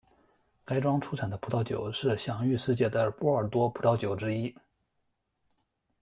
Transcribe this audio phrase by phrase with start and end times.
[0.65, 4.51] 该庄出产的葡萄酒是享誉世界的波尔多葡萄酒之一。